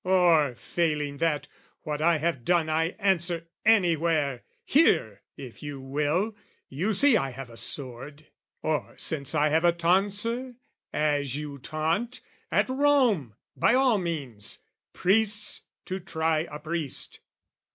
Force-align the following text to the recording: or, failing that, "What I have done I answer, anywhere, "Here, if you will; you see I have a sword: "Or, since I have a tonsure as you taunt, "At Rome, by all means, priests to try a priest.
or, 0.03 0.55
failing 0.55 1.17
that, 1.17 1.47
"What 1.83 2.01
I 2.01 2.17
have 2.17 2.43
done 2.43 2.69
I 2.69 2.85
answer, 2.97 3.45
anywhere, 3.63 4.41
"Here, 4.65 5.21
if 5.37 5.61
you 5.61 5.79
will; 5.79 6.35
you 6.69 6.95
see 6.95 7.15
I 7.17 7.29
have 7.29 7.51
a 7.51 7.55
sword: 7.55 8.25
"Or, 8.63 8.95
since 8.97 9.35
I 9.35 9.49
have 9.49 9.63
a 9.63 9.71
tonsure 9.71 10.55
as 10.91 11.35
you 11.35 11.59
taunt, 11.59 12.19
"At 12.49 12.67
Rome, 12.67 13.35
by 13.55 13.75
all 13.75 13.99
means, 13.99 14.63
priests 14.91 15.65
to 15.85 15.99
try 15.99 16.47
a 16.49 16.57
priest. 16.57 17.19